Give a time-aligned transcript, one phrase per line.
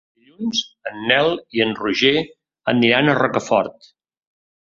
[0.19, 0.59] Dilluns
[0.91, 2.15] en Nel i en Roger
[2.75, 3.93] aniran a Rocafort.